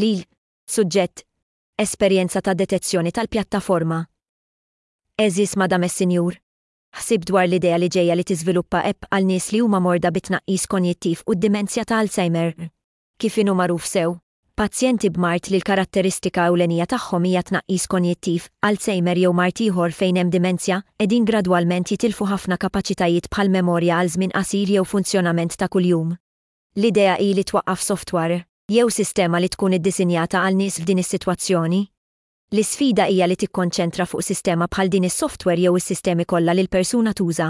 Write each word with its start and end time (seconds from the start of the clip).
li 0.00 0.12
suġġett 0.72 1.24
esperjenza 1.84 2.40
ta' 2.44 2.54
detezzjoni 2.58 3.10
tal-pjattaforma. 3.14 4.02
Eżis 5.24 5.56
madam 5.60 5.82
is-sinjur. 5.88 6.36
Ħsib 6.98 7.26
dwar 7.30 7.46
l-idea 7.48 7.78
li 7.80 7.88
ġejja 7.94 8.14
li 8.16 8.24
tiżviluppa 8.28 8.80
app 8.90 9.08
għal 9.10 9.26
nies 9.28 9.50
li 9.54 9.60
huma 9.64 9.80
morda 9.82 10.10
bitnaqqis 10.14 10.66
konjettiv 10.74 11.22
u 11.30 11.34
d-dimensja 11.34 11.84
ta' 11.88 11.98
Alzheimer. 12.02 12.54
Kif 13.18 13.38
inu 13.42 13.54
magħruf 13.58 13.86
sew, 13.90 14.14
pazjenti 14.58 15.10
b'mart 15.14 15.50
li 15.50 15.58
l-karatteristika 15.60 16.46
ewlenija 16.50 16.86
tagħhom 16.94 17.26
hija 17.30 17.42
tnaqqis 17.50 17.86
konjettiv, 17.94 18.48
Alzheimer 18.68 19.18
jew 19.20 19.32
mart 19.40 19.62
ieħor 19.64 19.94
fejn 20.00 20.20
hemm 20.22 20.34
dimensja, 20.34 20.80
qegħdin 21.00 21.28
gradwalment 21.32 21.92
jitilfu 21.94 22.28
ħafna 22.34 22.58
kapaċitajiet 22.66 23.30
bħal 23.34 23.54
memorja 23.60 23.98
għal 24.00 24.14
żmien 24.16 24.34
qasir 24.38 24.74
jew 24.78 24.84
funzjonament 24.92 25.58
ta' 25.58 25.70
kuljum. 25.72 26.14
L-idea 26.82 27.18
hi 27.18 27.34
li 27.34 27.44
twaqqaf 27.50 27.84
software 27.92 28.44
jew 28.68 28.90
sistema 28.92 29.38
li 29.40 29.48
tkun 29.48 29.72
iddisinjata 29.78 30.42
għal 30.44 30.56
nies 30.60 30.74
f'din 30.82 30.98
is-sitwazzjoni? 31.00 31.78
L-isfida 32.52 33.06
hija 33.08 33.24
li 33.30 33.36
tikkonċentra 33.40 34.04
fuq 34.08 34.20
sistema 34.26 34.66
bħal 34.68 34.90
din 34.92 35.06
is-software 35.08 35.62
jew 35.62 35.78
is-sistemi 35.80 36.26
kollha 36.28 36.52
li 36.52 36.66
l-persuna 36.66 37.14
tuża. 37.16 37.46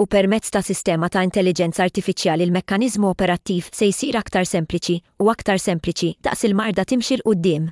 U 0.00 0.06
permezz 0.08 0.50
ta' 0.54 0.62
sistema 0.64 1.10
ta' 1.12 1.24
intelligenza 1.28 1.84
artifiċjali 1.84 2.46
l-mekkaniżmu 2.46 3.08
operattiv 3.10 3.68
se 3.72 3.90
jsir 3.90 4.16
aktar 4.16 4.48
sempliċi 4.48 4.96
u 5.20 5.28
aktar 5.34 5.60
sempliċi 5.60 6.08
daqs 6.24 6.46
il-marda 6.48 6.84
timxi 6.88 7.20
l 7.20 7.24
qudiem 7.28 7.68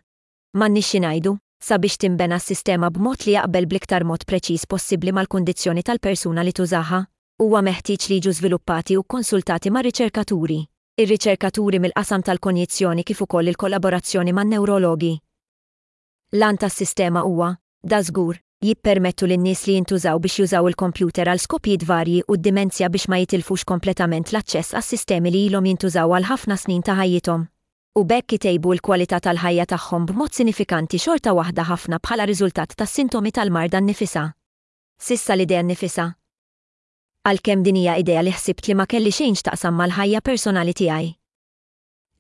nixi 0.77 1.01
najdu, 1.01 1.35
sabiex 1.65 1.97
timbena 2.05 2.37
s-sistema 2.37 2.91
b'mod 2.93 3.25
li 3.27 3.37
jaqbel 3.39 3.67
bliktar 3.73 4.05
mod 4.05 4.29
preċiż 4.29 4.69
possibbli 4.69 5.13
mal-kundizzjoni 5.17 5.83
tal-persuna 5.89 6.45
li 6.45 6.53
tużaha, 6.53 7.03
huwa 7.41 7.63
meħtieġ 7.65 8.11
li 8.13 8.21
ġu 8.29 8.37
żviluppati 8.43 8.97
u 9.01 9.05
konsultati 9.09 9.73
ma' 9.73 9.85
riċerkaturi 9.89 10.63
ir-riċerkaturi 11.03 11.79
mill-qasam 11.83 12.23
tal-konjizzjoni 12.27 13.03
kif 13.03 13.21
ukoll 13.25 13.49
il-kollaborazzjoni 13.51 14.31
man 14.35 14.51
neurologi. 14.55 15.17
Lan 16.39 16.57
tas-sistema 16.59 17.21
huwa, 17.27 17.49
da 17.83 17.99
żgur, 18.03 18.37
jippermettu 18.63 19.27
lin-nies 19.27 19.65
li 19.67 19.75
jintużaw 19.75 20.21
biex 20.23 20.37
jużaw 20.41 20.69
il-kompjuter 20.71 21.31
għal 21.33 21.43
skopijiet 21.49 21.89
varji 21.91 22.21
u 22.29 22.37
d 22.37 22.45
dimenzja 22.47 22.89
biex 22.95 23.09
ma 23.11 23.19
jitilfux 23.25 23.65
kompletament 23.73 24.31
l-aċċess 24.31 24.79
għas 24.79 24.93
sistemi 24.95 25.35
li 25.35 25.43
ilhom 25.51 25.67
jintużaw 25.73 26.15
għal 26.15 26.31
ħafna 26.31 26.61
snin 26.63 26.87
ta' 26.87 26.95
ħajjithom. 27.03 27.47
U 27.99 28.01
bekk 28.07 28.39
jtejbu 28.39 28.77
l-kwalità 28.79 29.19
tal-ħajja 29.21 29.67
tagħhom 29.75 30.07
b'mod 30.13 30.35
sinifikanti 30.39 31.03
xorta 31.03 31.35
waħda 31.35 31.67
ħafna 31.75 31.99
bħala 32.03 32.29
riżultat 32.31 32.79
tas-sintomi 32.79 33.35
tal-marda 33.35 33.81
nifisa. 33.83 34.29
Sissa 35.01 35.35
l-idea 35.35 35.63
nifisa, 35.67 36.09
għalkemm 37.25 37.63
din 37.65 37.77
hija 37.81 37.95
idea 38.01 38.21
li 38.27 38.33
ħsibt 38.35 38.67
li 38.69 38.75
ma 38.77 38.85
kelli 38.89 39.11
xejn 39.15 39.37
x'taqsam 39.39 39.79
mal-ħajja 39.81 40.21
personali 40.23 40.75
tiegħi. 40.77 41.13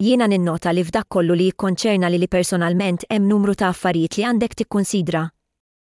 Jiena 0.05 0.27
ninnota 0.27 0.72
li 0.74 0.80
f'dak 0.84 1.08
kollu 1.12 1.36
li 1.38 1.50
jikkonċerna 1.50 2.08
li 2.11 2.19
li 2.22 2.28
personalment 2.33 3.05
hemm 3.11 3.28
numru 3.30 3.52
ta' 3.55 3.69
affarijiet 3.69 4.16
li 4.19 4.24
għandek 4.27 4.55
tikkunsidra. 4.62 5.27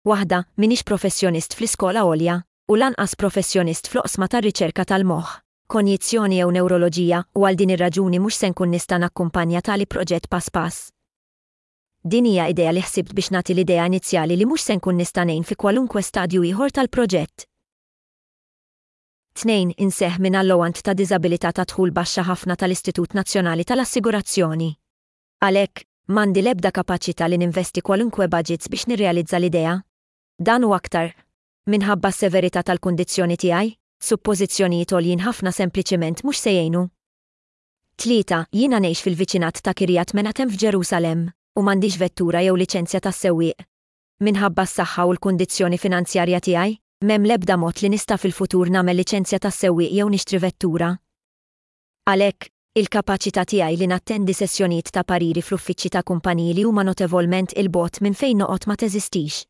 Waħda, 0.07 0.39
minix 0.63 0.83
professjonist 0.87 1.57
fl-iskola 1.59 2.05
għolja, 2.07 2.37
u 2.71 2.77
lanqas 2.79 3.15
professjonist 3.19 3.91
fl-oqsma 3.91 4.27
tar-riċerka 4.31 4.85
tal-moħħ 4.87 5.37
konjizzjoni 5.69 6.39
jew 6.41 6.47
neuroloġija 6.55 7.19
u 7.37 7.43
għal 7.45 7.57
din 7.59 7.75
ir-raġuni 7.75 8.17
mhux 8.23 8.39
se 8.41 8.47
nkun 8.49 8.71
nista' 8.73 8.97
nakkumpanja 9.03 9.59
tali 9.67 9.85
proġett 9.85 10.25
pass 10.31 10.49
pass. 10.49 10.87
Din 12.01 12.25
hija 12.25 12.47
idea 12.49 12.71
li 12.73 12.81
ħsibt 12.81 13.13
biex 13.13 13.29
nagħti 13.35 13.53
l-idea 13.53 13.85
inizjali 13.91 14.39
li 14.39 14.49
mhux 14.49 14.65
se 14.65 14.79
nkun 14.79 14.97
nista' 15.03 15.27
ngħin 15.29 15.45
fi 15.45 15.59
kwalunkwe 15.65 16.01
stadju 16.09 16.41
ieħor 16.49 16.73
tal-proġett. 16.79 17.48
Tnejn 19.39 19.69
inseħ 19.79 20.15
minn 20.19 20.35
allowant 20.37 20.81
ta' 20.83 20.91
diżabilità 20.99 21.53
ta' 21.55 21.63
tħul 21.71 21.93
baxxa 21.95 22.23
ħafna 22.27 22.55
tal-Istitut 22.59 23.13
Nazzjonali 23.15 23.63
tal-Assigurazzjoni. 23.69 24.65
Għalhekk, 25.47 25.83
m'għandi 26.11 26.41
l-ebda 26.43 26.71
kapaċità 26.75 27.29
li 27.31 27.39
ninvesti 27.39 27.79
kwalunkwe 27.89 28.27
budgets 28.33 28.67
biex 28.73 28.89
nirrealizza 28.91 29.39
l-idea. 29.39 29.77
Dan 30.49 30.65
u 30.67 30.73
aktar, 30.75 31.13
minħabba 31.71 32.11
s-severità 32.11 32.65
tal-kundizzjoni 32.67 33.37
tiegħi, 33.45 33.71
suppożizzjonijiet 34.09 34.91
għoljin 34.97 35.23
ħafna 35.23 35.55
sempliċiment 35.55 36.25
mhux 36.27 36.43
jgħinu. 36.51 36.83
Tlieta, 37.95 38.41
jiena 38.51 38.83
ngħix 38.83 39.05
fil-viċinat 39.07 39.63
ta' 39.63 39.71
Kirjat 39.79 40.17
Menatem 40.19 40.51
f'Ġerusalem 40.51 41.23
u 41.31 41.63
m'għandix 41.63 41.95
vettura 42.03 42.43
jew 42.43 42.59
liċenzja 42.59 42.99
tas-sewwieq. 43.07 43.63
Minħabba 44.19 44.67
s-saħħa 44.67 45.07
u 45.07 45.15
l-kundizzjoni 45.15 45.79
finanzjarja 45.79 46.43
tiegħi, 46.49 46.77
Mem 47.05 47.23
lebda 47.23 47.55
mod 47.61 47.79
li 47.81 47.87
nista 47.91 48.17
fil-futur 48.19 48.67
nagħmel 48.75 48.97
liċenzja 48.99 49.37
tas 49.45 49.59
sewwieq 49.63 49.93
jew 49.97 50.07
nixtri 50.15 50.39
vettura. 50.45 50.89
Għalhekk, 52.13 52.47
il-kapaċità 52.81 53.45
tiegħi 53.53 53.77
li 53.83 53.87
nattendi 53.93 54.35
sessjonijiet 54.41 54.91
ta' 54.97 55.05
pariri 55.13 55.43
fl-uffiċċji 55.49 55.93
ta' 55.95 56.01
kumpaniji 56.11 56.57
li 56.59 56.65
huma 56.73 56.83
notevolment 56.91 57.55
il-bot 57.63 58.01
minn 58.07 58.19
fejn 58.23 58.43
noqgħod 58.43 58.67
ma 58.73 58.77
teżistix. 58.85 59.45